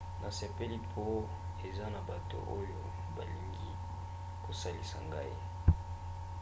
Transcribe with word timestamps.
nasepeli 0.21 0.75
mpo 0.87 1.05
eza 1.67 1.85
na 1.93 2.01
bato 2.09 2.37
oyo 2.57 2.79
balingi 3.15 3.69
kosalisa 4.43 4.97
ngai 5.07 5.33